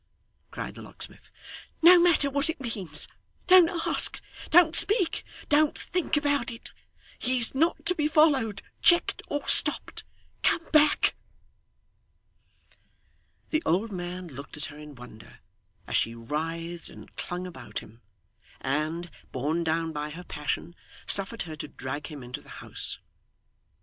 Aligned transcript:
cried 0.49 0.73
the 0.73 0.81
locksmith. 0.81 1.29
'No 1.83 1.99
matter 1.99 2.27
what 2.27 2.49
it 2.49 2.59
means, 2.59 3.07
don't 3.45 3.69
ask, 3.85 4.19
don't 4.49 4.75
speak, 4.75 5.23
don't 5.47 5.77
think 5.77 6.17
about 6.17 6.49
it. 6.49 6.71
He 7.19 7.37
is 7.37 7.53
not 7.53 7.85
to 7.85 7.93
be 7.93 8.07
followed, 8.07 8.63
checked, 8.81 9.21
or 9.27 9.47
stopped. 9.47 10.03
Come 10.41 10.67
back!' 10.73 11.13
The 13.51 13.61
old 13.63 13.91
man 13.91 14.27
looked 14.29 14.57
at 14.57 14.65
her 14.65 14.79
in 14.79 14.95
wonder, 14.95 15.37
as 15.85 15.95
she 15.95 16.15
writhed 16.15 16.89
and 16.89 17.15
clung 17.15 17.45
about 17.45 17.77
him; 17.77 18.01
and, 18.59 19.11
borne 19.31 19.63
down 19.63 19.91
by 19.91 20.09
her 20.09 20.23
passion, 20.23 20.75
suffered 21.05 21.43
her 21.43 21.55
to 21.57 21.67
drag 21.67 22.07
him 22.07 22.23
into 22.23 22.41
the 22.41 22.49
house. 22.57 22.97